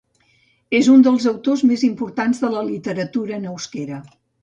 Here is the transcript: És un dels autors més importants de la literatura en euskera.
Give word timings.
És 0.77 0.89
un 0.93 1.03
dels 1.09 1.27
autors 1.33 1.63
més 1.73 1.85
importants 1.89 2.43
de 2.47 2.53
la 2.57 2.67
literatura 2.73 3.41
en 3.41 3.51
euskera. 3.57 4.05